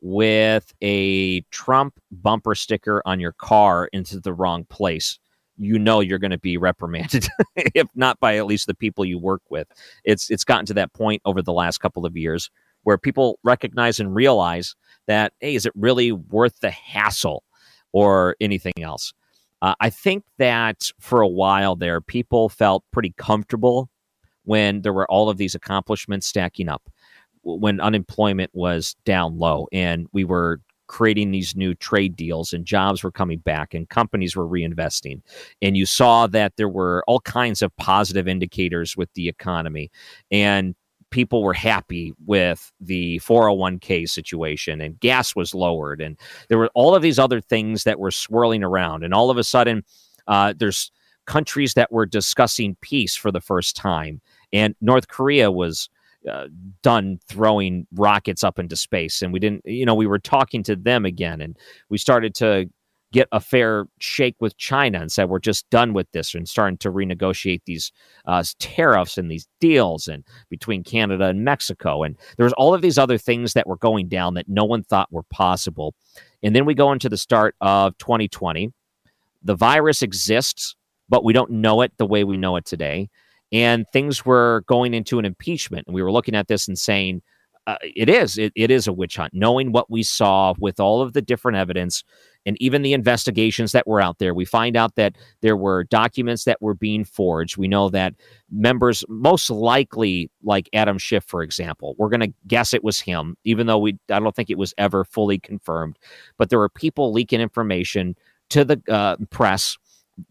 [0.00, 5.19] with a trump bumper sticker on your car into the wrong place
[5.60, 9.18] you know you're going to be reprimanded if not by at least the people you
[9.18, 9.68] work with
[10.04, 12.50] it's it's gotten to that point over the last couple of years
[12.82, 14.74] where people recognize and realize
[15.06, 17.44] that, hey, is it really worth the hassle
[17.92, 19.12] or anything else?
[19.62, 23.90] Uh, I think that for a while there, people felt pretty comfortable
[24.44, 26.90] when there were all of these accomplishments stacking up,
[27.42, 33.04] when unemployment was down low, and we were creating these new trade deals and jobs
[33.04, 35.22] were coming back and companies were reinvesting.
[35.62, 39.88] And you saw that there were all kinds of positive indicators with the economy.
[40.32, 40.74] And
[41.10, 46.96] people were happy with the 401k situation and gas was lowered and there were all
[46.96, 49.84] of these other things that were swirling around and all of a sudden
[50.26, 50.90] uh, there's
[51.26, 54.20] countries that were discussing peace for the first time
[54.52, 55.88] and north korea was
[56.28, 56.48] uh,
[56.82, 59.62] done throwing rockets up into space, and we didn't.
[59.64, 61.56] You know, we were talking to them again, and
[61.88, 62.68] we started to
[63.12, 66.76] get a fair shake with China and said we're just done with this and starting
[66.78, 67.90] to renegotiate these
[68.26, 72.82] uh, tariffs and these deals and between Canada and Mexico and there was all of
[72.82, 75.94] these other things that were going down that no one thought were possible.
[76.42, 78.72] And then we go into the start of 2020.
[79.42, 80.76] The virus exists,
[81.08, 83.08] but we don't know it the way we know it today.
[83.52, 85.86] And things were going into an impeachment.
[85.86, 87.22] And we were looking at this and saying,
[87.66, 91.02] uh, it is it, it is a witch hunt knowing what we saw with all
[91.02, 92.02] of the different evidence
[92.46, 96.44] and even the investigations that were out there we find out that there were documents
[96.44, 98.14] that were being forged we know that
[98.50, 103.36] members most likely like adam schiff for example we're going to guess it was him
[103.44, 105.98] even though we i don't think it was ever fully confirmed
[106.38, 108.16] but there were people leaking information
[108.48, 109.76] to the uh, press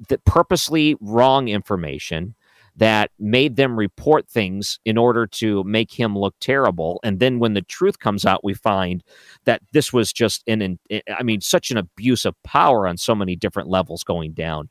[0.09, 2.35] that purposely wrong information
[2.79, 6.99] that made them report things in order to make him look terrible.
[7.03, 9.03] And then when the truth comes out, we find
[9.43, 13.35] that this was just an, I mean, such an abuse of power on so many
[13.35, 14.69] different levels going down.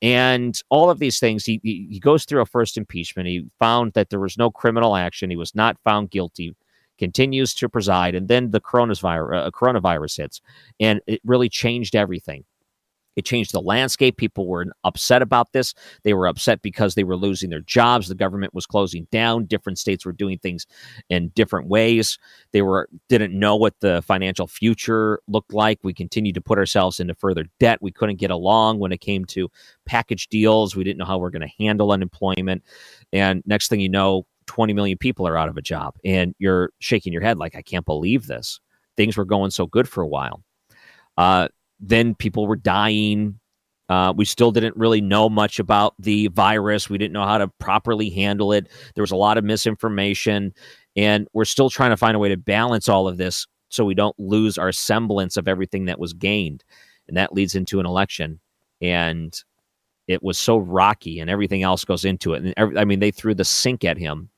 [0.00, 3.28] And all of these things, he, he goes through a first impeachment.
[3.28, 5.28] He found that there was no criminal action.
[5.28, 6.54] He was not found guilty
[6.98, 10.40] continues to preside, and then the coronavirus, uh, coronavirus hits,
[10.80, 12.44] and it really changed everything.
[13.18, 14.16] It changed the landscape.
[14.16, 15.74] People were upset about this.
[16.04, 18.06] They were upset because they were losing their jobs.
[18.06, 19.46] The government was closing down.
[19.46, 20.68] Different states were doing things
[21.10, 22.16] in different ways.
[22.52, 25.80] They were didn't know what the financial future looked like.
[25.82, 27.82] We continued to put ourselves into further debt.
[27.82, 29.50] We couldn't get along when it came to
[29.84, 30.76] package deals.
[30.76, 32.62] We didn't know how we are going to handle unemployment.
[33.12, 35.96] And next thing you know, 20 million people are out of a job.
[36.04, 38.60] And you're shaking your head like, I can't believe this.
[38.96, 40.44] Things were going so good for a while.
[41.16, 41.48] Uh,
[41.80, 43.38] then people were dying.
[43.88, 46.90] Uh, we still didn't really know much about the virus.
[46.90, 48.68] We didn't know how to properly handle it.
[48.94, 50.52] There was a lot of misinformation.
[50.96, 53.94] And we're still trying to find a way to balance all of this so we
[53.94, 56.64] don't lose our semblance of everything that was gained.
[57.06, 58.40] And that leads into an election.
[58.82, 59.34] And
[60.06, 62.42] it was so rocky and everything else goes into it.
[62.42, 64.30] And every, I mean, they threw the sink at him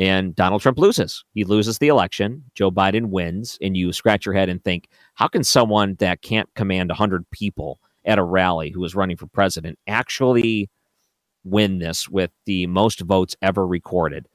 [0.00, 1.26] and Donald Trump loses.
[1.34, 2.44] He loses the election.
[2.54, 6.48] Joe Biden wins, and you scratch your head and think, how can someone that can't
[6.54, 10.70] command 100 people at a rally who is running for president actually
[11.44, 14.26] win this with the most votes ever recorded?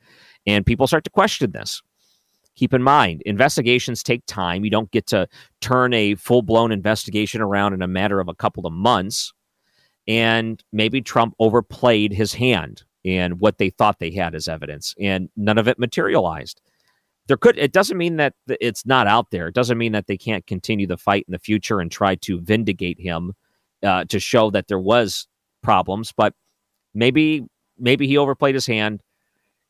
[0.45, 1.82] And people start to question this.
[2.56, 4.63] Keep in mind, investigations take time.
[4.63, 5.28] You don't get to
[5.62, 9.34] turn a full blown investigation around in a matter of a couple of months.
[10.08, 15.29] And maybe Trump overplayed his hand and what they thought they had as evidence, and
[15.37, 16.59] none of it materialized.
[17.27, 19.47] There could it doesn't mean that it's not out there.
[19.47, 22.41] It doesn't mean that they can't continue the fight in the future and try to
[22.41, 23.33] vindicate him
[23.83, 25.27] uh, to show that there was
[25.63, 26.11] problems.
[26.15, 26.33] But
[26.93, 27.45] maybe
[27.77, 29.01] maybe he overplayed his hand,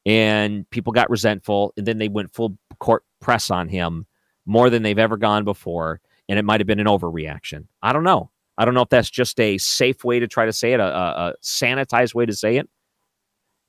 [0.06, 4.06] and people got resentful, and then they went full court press on him
[4.46, 7.68] more than they've ever gone before, and it might have been an overreaction.
[7.82, 8.32] I don't know.
[8.58, 10.86] I don't know if that's just a safe way to try to say it, a,
[10.86, 12.70] a, sanitized way to say it,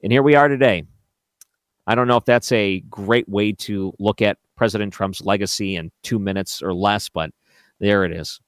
[0.07, 0.85] and here we are today.
[1.89, 5.91] I don't know if that's a great way to look at President Trump's legacy in
[6.05, 7.33] two minutes or less, but
[7.81, 8.41] there it is.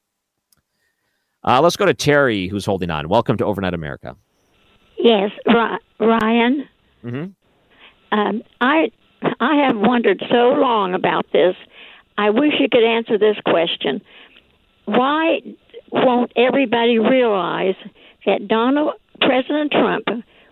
[1.42, 3.08] Uh, let's go to Terry, who's holding on.
[3.08, 4.14] Welcome to Overnight America.
[4.98, 5.32] Yes,
[5.98, 6.68] Ryan.
[7.04, 8.16] Mm-hmm.
[8.16, 8.92] Um, I
[9.40, 11.56] I have wondered so long about this.
[12.16, 14.00] I wish you could answer this question.
[14.84, 15.40] Why
[15.90, 17.74] won't everybody realize
[18.26, 20.06] that Donald President Trump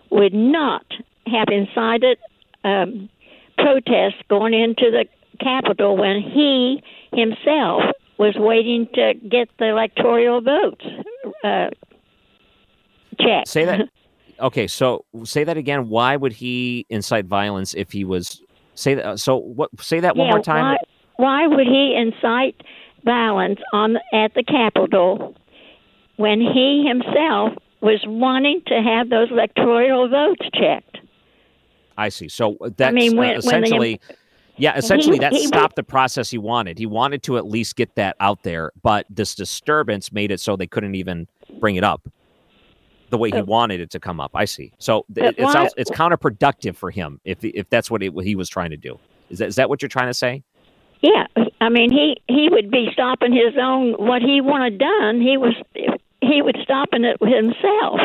[0.09, 0.85] would not
[1.25, 2.17] have incited
[2.63, 3.09] um,
[3.57, 5.05] protests going into the
[5.39, 6.81] Capitol when he
[7.13, 7.83] himself
[8.17, 10.85] was waiting to get the electoral votes
[11.43, 11.69] uh,
[13.19, 13.47] checked.
[13.47, 13.89] Say that.
[14.39, 15.89] Okay, so say that again.
[15.89, 18.43] Why would he incite violence if he was
[18.75, 19.19] say that?
[19.19, 19.71] So what?
[19.81, 20.77] Say that one yeah, more time.
[21.17, 22.61] Why, why would he incite
[23.03, 25.35] violence on at the Capitol
[26.17, 30.97] when he himself was wanting to have those electoral votes checked.
[31.97, 32.27] I see.
[32.27, 33.99] So that's I mean, when, uh, essentially.
[34.07, 34.17] when
[34.57, 36.79] yeah, essentially he, that he, stopped the process he wanted.
[36.79, 40.55] He wanted to at least get that out there, but this disturbance made it so
[40.55, 41.27] they couldn't even
[41.59, 42.09] bring it up
[43.09, 44.31] the way he wanted it to come up.
[44.33, 44.73] I see.
[44.79, 48.35] So th- it, sounds it's counterproductive for him if if that's what, it, what he
[48.35, 48.99] was trying to do.
[49.29, 50.43] Is that is that what you're trying to say?
[51.01, 51.27] Yeah,
[51.61, 55.21] I mean he he would be stopping his own what he wanted done.
[55.21, 55.53] He was
[56.21, 57.99] he would stop in it himself.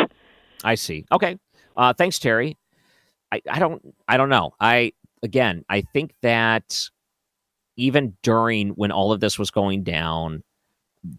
[0.65, 1.05] I see.
[1.13, 1.39] Okay.
[1.77, 2.57] Uh, thanks, Terry.
[3.33, 4.55] I, I don't I don't know.
[4.61, 4.93] I
[5.23, 6.89] again I think that
[7.77, 10.43] even during when all of this was going down,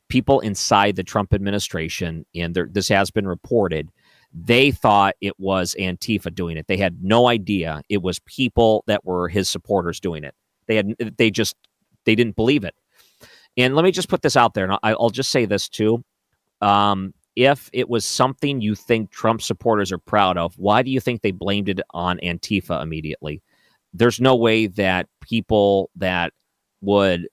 [0.08, 3.89] people inside the Trump administration, and there, this has been reported,
[4.34, 6.68] they thought it was Antifa doing it.
[6.68, 10.36] They had no idea it was people that were his supporters doing it.
[10.68, 11.56] They had they just
[12.06, 12.76] they didn't believe it.
[13.58, 16.04] And let me just put this out there, and I'll just say this too.
[16.64, 20.99] Um, if it was something you think Trump supporters are proud of, why do you
[20.99, 23.41] think they blamed it on Antifa immediately?
[23.93, 26.32] There's no way that people that
[26.82, 27.28] would,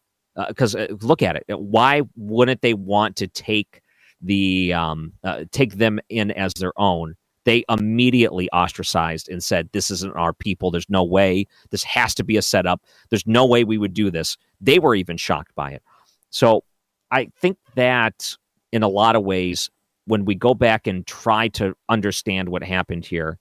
[0.48, 3.82] because uh, uh, look at it, why wouldn't they want to take
[4.22, 7.14] the um, uh, take them in as their own?
[7.44, 10.70] They immediately ostracized and said, "This isn't our people.
[10.70, 11.46] There's no way.
[11.70, 12.82] This has to be a setup.
[13.10, 15.82] There's no way we would do this." They were even shocked by it.
[16.30, 16.64] So
[17.10, 18.36] I think that
[18.72, 19.70] in a lot of ways,
[20.06, 23.38] when we go back and try to understand what happened here,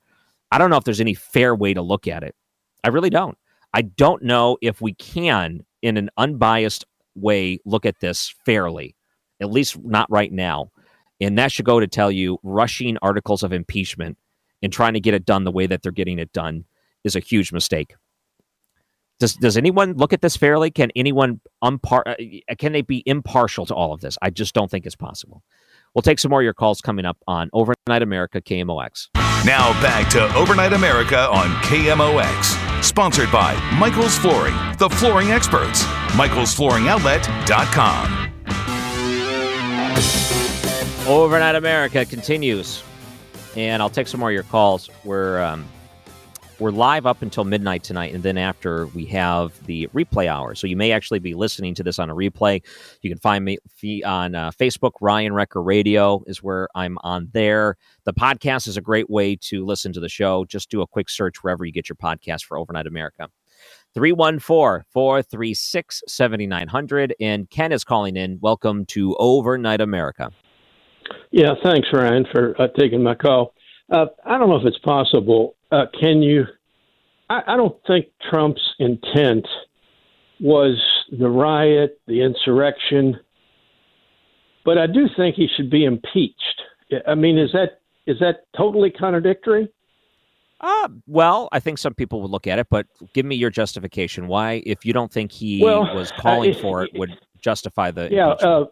[0.51, 2.35] I don't know if there's any fair way to look at it.
[2.83, 3.37] I really don't.
[3.73, 8.95] I don't know if we can, in an unbiased way, look at this fairly,
[9.39, 10.71] at least not right now.
[11.21, 14.17] And that should go to tell you rushing articles of impeachment
[14.61, 16.65] and trying to get it done the way that they're getting it done
[17.03, 17.93] is a huge mistake.
[19.19, 20.71] Does does anyone look at this fairly?
[20.71, 22.15] Can anyone umpar- uh,
[22.57, 24.17] can they be impartial to all of this?
[24.21, 25.43] I just don't think it's possible.
[25.93, 29.09] We'll take some more of your calls coming up on Overnight America KMOX.
[29.45, 35.83] Now back to Overnight America on KMOX, sponsored by Michaels Flooring, the flooring experts.
[36.09, 38.15] MichaelsFlooringOutlet.com.
[41.07, 42.83] Overnight America continues,
[43.55, 44.89] and I'll take some more of your calls.
[45.03, 45.65] We're um,
[46.59, 50.55] we're live up until midnight tonight, and then after we have the replay hour.
[50.55, 52.61] So you may actually be listening to this on a replay.
[53.01, 53.57] You can find me
[54.03, 54.91] on uh, Facebook.
[54.99, 57.77] Ryan Wrecker Radio is where I'm on there.
[58.03, 60.43] The podcast is a great way to listen to the show.
[60.45, 63.29] Just do a quick search wherever you get your podcast for Overnight America.
[63.93, 67.15] 314 436 7900.
[67.19, 68.37] And Ken is calling in.
[68.41, 70.31] Welcome to Overnight America.
[71.31, 73.53] Yeah, thanks, Ryan, for uh, taking my call.
[73.91, 76.45] Uh, I don't know if it's possible uh, can you?
[77.29, 79.47] I, I don't think Trump's intent
[80.39, 80.81] was
[81.11, 83.19] the riot, the insurrection,
[84.65, 86.61] but I do think he should be impeached.
[87.07, 89.69] I mean, is that is that totally contradictory?
[90.61, 94.27] Uh, well, I think some people would look at it, but give me your justification.
[94.27, 98.09] Why, if you don't think he well, was calling uh, for it, would justify the?
[98.11, 98.65] Yeah, uh,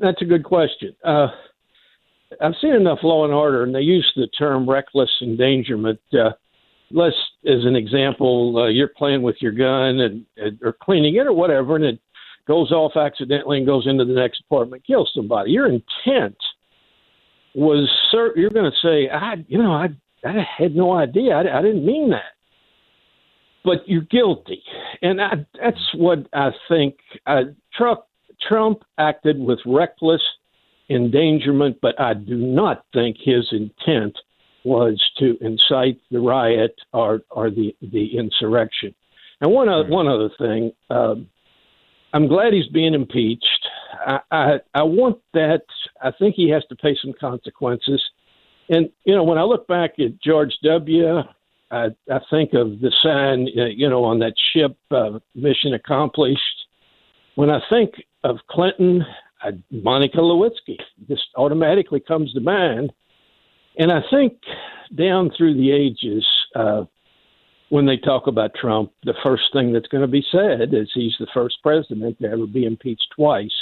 [0.00, 0.94] that's a good question.
[1.04, 1.28] Uh,
[2.40, 6.00] I've seen enough Law and Order, and they use the term reckless endangerment.
[6.12, 6.30] Uh,
[6.90, 7.16] let's,
[7.46, 11.32] as an example, uh, you're playing with your gun and, and or cleaning it or
[11.32, 11.98] whatever, and it
[12.46, 15.50] goes off accidentally and goes into the next apartment, kills somebody.
[15.50, 16.36] Your intent
[17.54, 19.88] was, sir, you're going to say, I, you know, I,
[20.24, 21.34] I had no idea.
[21.34, 22.32] I, I didn't mean that.
[23.64, 24.62] But you're guilty,
[25.00, 26.96] and I, that's what I think.
[27.26, 28.00] Uh, Trump
[28.46, 30.20] Trump acted with reckless
[30.88, 34.16] endangerment, but I do not think his intent
[34.64, 38.94] was to incite the riot or, or the, the insurrection.
[39.40, 41.28] And one, other, one other thing, um,
[42.12, 43.66] I'm glad he's being impeached.
[44.06, 45.62] I, I, I want that.
[46.02, 48.02] I think he has to pay some consequences.
[48.68, 51.18] And you know, when I look back at George W.,
[51.70, 56.40] I, I think of the sign, uh, you know, on that ship, uh, mission accomplished.
[57.34, 59.04] When I think of Clinton,
[59.70, 60.78] Monica Lewinsky
[61.08, 62.92] just automatically comes to mind.
[63.78, 64.34] And I think
[64.96, 66.84] down through the ages, uh,
[67.70, 71.14] when they talk about Trump, the first thing that's going to be said is he's
[71.18, 73.54] the first president to ever be impeached twice,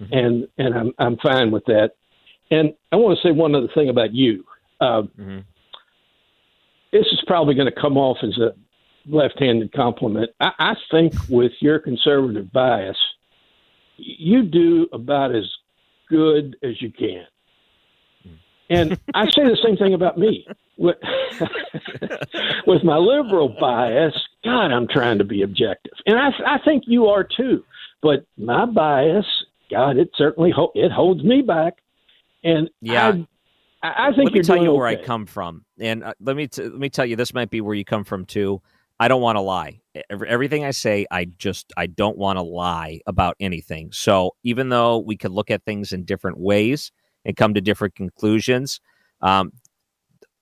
[0.00, 0.12] mm-hmm.
[0.12, 1.90] and and I'm I'm fine with that.
[2.50, 4.44] And I want to say one other thing about you.
[4.80, 5.38] Uh, mm-hmm.
[6.92, 8.54] This is probably going to come off as a
[9.06, 10.30] left-handed compliment.
[10.40, 12.96] I, I think with your conservative bias,
[14.02, 15.44] you do about as
[16.08, 17.24] good as you can.
[18.70, 20.46] And I say the same thing about me.
[20.78, 20.96] With,
[22.66, 27.06] with my liberal bias, God, I'm trying to be objective, and I, I think you
[27.06, 27.62] are too.
[28.00, 29.26] But my bias,
[29.70, 31.74] God, it certainly ho- it holds me back.
[32.42, 33.12] And yeah,
[33.82, 34.76] I, I think let me tell you okay.
[34.78, 37.50] where I come from, and uh, let me t- let me tell you, this might
[37.50, 38.62] be where you come from too.
[39.02, 39.80] I don't want to lie.
[40.08, 43.90] Everything I say, I just I don't want to lie about anything.
[43.90, 46.92] So even though we could look at things in different ways
[47.24, 48.80] and come to different conclusions,
[49.20, 49.50] um,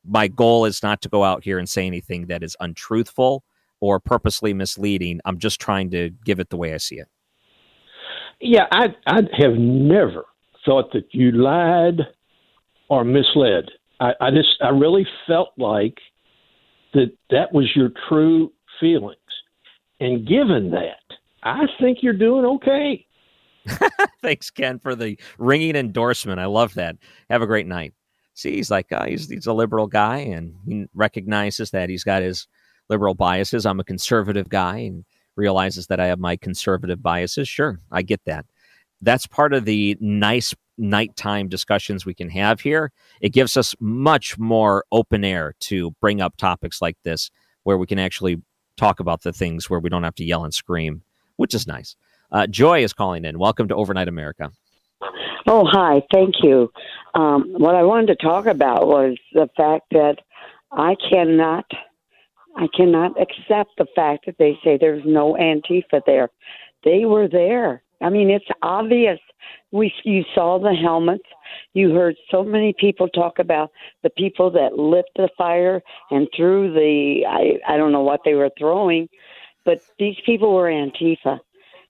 [0.05, 3.45] my goal is not to go out here and say anything that is untruthful
[3.81, 5.21] or purposely misleading.
[5.25, 7.09] I'm just trying to give it the way I see it.
[8.43, 10.27] Yeah, I I have never
[10.67, 12.01] thought that you lied
[12.91, 13.71] or misled.
[14.01, 15.97] I, I just I really felt like
[16.95, 19.17] that that was your true feelings.
[20.01, 23.07] And given that, I think you're doing okay.
[24.23, 26.41] Thanks, Ken, for the ringing endorsement.
[26.41, 26.97] I love that.
[27.29, 27.93] Have a great night.
[28.35, 32.23] See, he's like uh, he's he's a liberal guy, and he recognizes that he's got
[32.23, 32.47] his
[32.89, 33.67] liberal biases.
[33.67, 35.05] I'm a conservative guy, and
[35.37, 37.49] realizes that I have my conservative biases.
[37.49, 38.47] Sure, I get that.
[39.03, 42.91] That's part of the nice nighttime discussions we can have here.
[43.21, 47.31] It gives us much more open air to bring up topics like this,
[47.63, 48.43] where we can actually
[48.77, 51.03] talk about the things where we don't have to yell and scream,
[51.37, 51.97] which is nice.
[52.33, 53.39] Uh, Joy is calling in.
[53.39, 54.51] Welcome to Overnight America.
[55.47, 56.03] Oh, hi.
[56.13, 56.71] Thank you.
[57.15, 60.17] Um, what I wanted to talk about was the fact that
[60.73, 61.65] I cannot,
[62.57, 66.31] I cannot accept the fact that they say there's no Antifa there.
[66.85, 67.83] They were there.
[68.01, 69.19] I mean, it's obvious.
[69.73, 71.25] We you saw the helmets.
[71.75, 73.71] You heard so many people talk about
[74.03, 78.35] the people that lit the fire and threw the I I don't know what they
[78.35, 79.09] were throwing,
[79.65, 81.39] but these people were Antifa.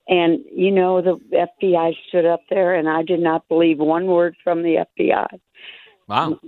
[0.08, 4.36] And you know the FBI stood up there, and I did not believe one word
[4.42, 5.38] from the FBI.
[6.08, 6.40] Wow.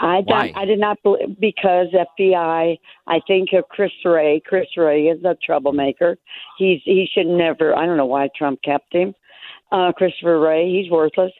[0.00, 2.78] I don't, I did not believe because FBI.
[3.06, 4.40] I think of Chris Wray.
[4.46, 6.18] Chris Wray is a troublemaker.
[6.56, 7.74] He's he should never.
[7.76, 9.14] I don't know why Trump kept him.
[9.70, 10.70] Uh, Christopher Wray.
[10.70, 11.32] He's worthless.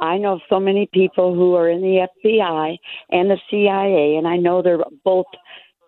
[0.00, 2.76] I know so many people who are in the FBI
[3.10, 5.26] and the CIA, and I know they're both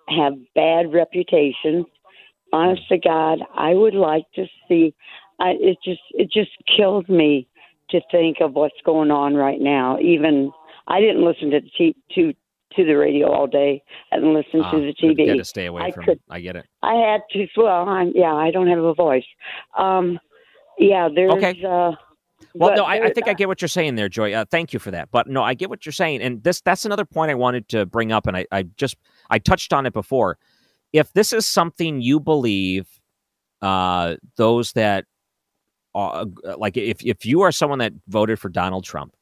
[0.08, 1.86] have bad reputations.
[2.52, 4.94] Honest to God, I would like to see.
[5.40, 7.48] I, it just it just kills me
[7.90, 9.98] to think of what's going on right now.
[10.00, 10.52] Even
[10.86, 12.32] I didn't listen to the t- to
[12.76, 13.82] to the radio all day.
[14.12, 15.26] and listen Ah, to the good- TV.
[15.26, 16.04] Got to stay away I from.
[16.04, 16.66] could, I get it.
[16.82, 17.46] I had to.
[17.56, 19.24] Well, I'm, yeah, I don't have a voice.
[19.76, 20.18] Um,
[20.78, 21.32] yeah, there's.
[21.34, 21.62] Okay.
[21.64, 21.92] Uh,
[22.54, 24.32] Well, no, I, I think I get what you're saying there, Joy.
[24.34, 25.10] Uh, thank you for that.
[25.10, 27.86] But no, I get what you're saying, and this that's another point I wanted to
[27.86, 28.96] bring up, and I, I just
[29.30, 30.38] I touched on it before.
[30.92, 32.88] If this is something you believe,
[33.62, 35.06] uh, those that
[35.94, 36.26] are
[36.58, 39.16] like, if if you are someone that voted for Donald Trump,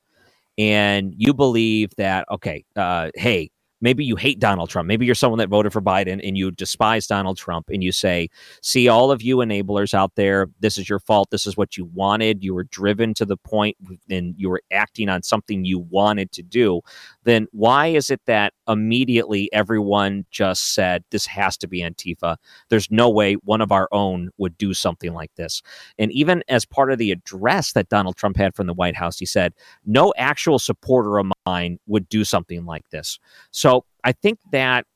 [0.58, 3.51] and you believe that, okay, uh, hey,
[3.82, 4.86] maybe you hate Donald Trump.
[4.86, 8.30] Maybe you're someone that voted for Biden and you despise Donald Trump and you say,
[8.62, 11.30] see, all of you enablers out there, this is your fault.
[11.30, 12.42] This is what you wanted.
[12.42, 13.76] You were driven to the point
[14.08, 16.80] and you were acting on something you wanted to do.
[17.24, 22.36] Then why is it that immediately everyone just said, this has to be Antifa?
[22.70, 25.60] There's no way one of our own would do something like this.
[25.98, 29.18] And even as part of the address that Donald Trump had from the White House,
[29.18, 29.52] he said,
[29.84, 33.18] no actual supporter of mine would do something like this.
[33.50, 34.86] So I think that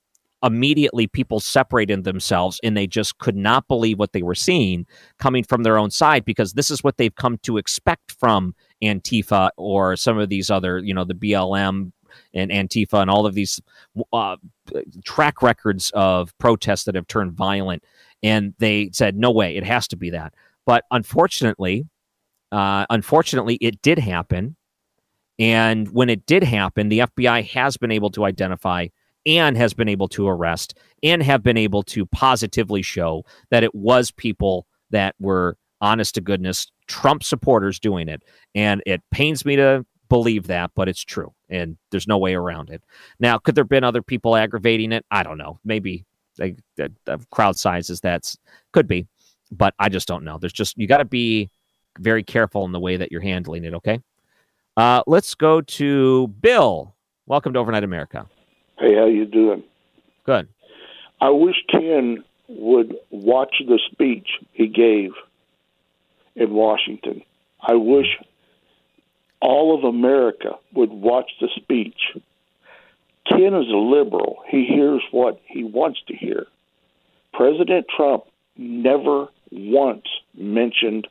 [0.42, 4.86] immediately people separated themselves and they just could not believe what they were seeing
[5.18, 9.50] coming from their own side because this is what they've come to expect from Antifa
[9.56, 11.92] or some of these other, you know, the BLM
[12.34, 13.60] and Antifa and all of these
[14.12, 14.36] uh,
[15.04, 17.82] track records of protests that have turned violent.
[18.22, 20.34] And they said, no way, it has to be that.
[20.66, 21.86] But unfortunately,
[22.52, 24.55] uh, unfortunately, it did happen.
[25.38, 28.88] And when it did happen, the FBI has been able to identify
[29.26, 33.74] and has been able to arrest and have been able to positively show that it
[33.74, 38.22] was people that were honest to goodness Trump supporters doing it.
[38.54, 41.34] And it pains me to believe that, but it's true.
[41.48, 42.82] And there's no way around it.
[43.18, 45.04] Now, could there have been other people aggravating it?
[45.10, 45.58] I don't know.
[45.64, 46.06] Maybe
[46.36, 48.36] the, the crowd sizes that's
[48.72, 49.06] could be,
[49.50, 50.38] but I just don't know.
[50.38, 51.50] There's just you got to be
[51.98, 53.74] very careful in the way that you're handling it.
[53.74, 54.00] Okay.
[54.76, 56.94] Uh, let's go to Bill.
[57.26, 58.26] Welcome to Overnight America.
[58.78, 59.62] Hey, how you doing?
[60.24, 60.48] Good.
[61.20, 65.12] I wish Ken would watch the speech he gave
[66.34, 67.22] in Washington.
[67.66, 68.18] I wish
[69.40, 72.12] all of America would watch the speech.
[73.26, 74.42] Ken is a liberal.
[74.48, 76.46] He hears what he wants to hear.
[77.32, 78.24] President Trump
[78.58, 80.04] never once
[80.34, 81.08] mentioned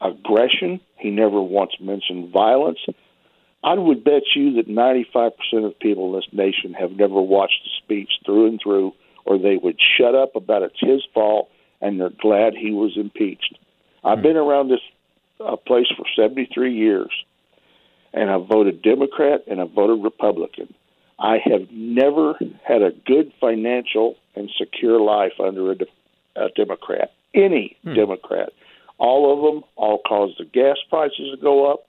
[0.00, 0.80] aggression.
[0.96, 2.78] He never once mentioned violence.
[3.62, 5.32] I would bet you that 95%
[5.66, 8.92] of people in this nation have never watched the speech through and through,
[9.24, 13.58] or they would shut up about it's his fault and they're glad he was impeached.
[14.04, 14.80] I've been around this
[15.44, 17.10] uh, place for 73 years,
[18.12, 20.72] and I've voted Democrat and I've voted Republican.
[21.18, 25.86] I have never had a good financial and secure life under a, de-
[26.36, 28.52] a Democrat, any Democrat.
[28.98, 31.86] All of them all cause the gas prices to go up.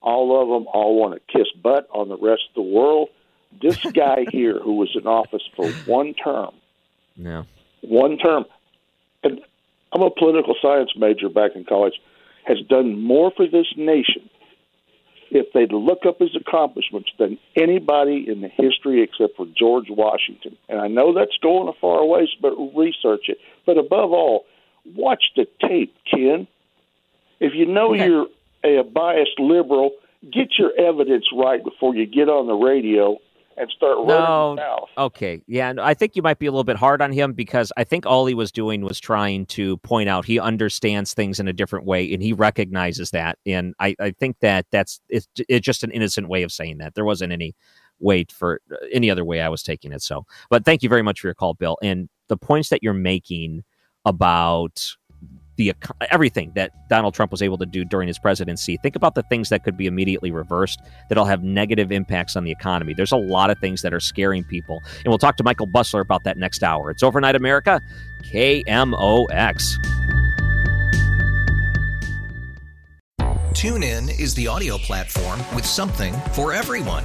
[0.00, 3.08] All of them all want to kiss butt on the rest of the world.
[3.60, 6.54] This guy here, who was in office for one term,
[7.16, 7.44] Yeah.
[7.82, 8.44] one term,
[9.22, 9.40] and
[9.92, 11.94] I'm a political science major back in college,
[12.44, 14.28] has done more for this nation
[15.30, 20.56] if they'd look up his accomplishments than anybody in the history except for George Washington.
[20.68, 23.38] And I know that's going a far ways, but research it.
[23.64, 24.44] But above all,
[24.94, 26.46] watch the tape, Ken.
[27.42, 28.26] If you know you're
[28.64, 29.90] a biased liberal,
[30.32, 33.18] get your evidence right before you get on the radio
[33.56, 34.86] and start running No.
[34.96, 35.42] Okay.
[35.46, 35.72] Yeah.
[35.72, 38.06] no, I think you might be a little bit hard on him because I think
[38.06, 41.84] all he was doing was trying to point out he understands things in a different
[41.84, 43.38] way and he recognizes that.
[43.44, 46.94] And I, I think that that's it's, it's just an innocent way of saying that.
[46.94, 47.54] There wasn't any
[47.98, 50.02] way for uh, any other way I was taking it.
[50.02, 51.76] So, but thank you very much for your call, Bill.
[51.82, 53.64] And the points that you're making
[54.04, 54.96] about
[55.56, 55.74] the
[56.10, 58.78] everything that Donald Trump was able to do during his presidency.
[58.82, 62.50] Think about the things that could be immediately reversed that'll have negative impacts on the
[62.50, 62.94] economy.
[62.94, 66.00] There's a lot of things that are scaring people, and we'll talk to Michael Busler
[66.00, 66.90] about that next hour.
[66.90, 67.80] It's Overnight America,
[68.22, 69.76] KMOX.
[73.54, 77.04] Tune in is the audio platform with something for everyone.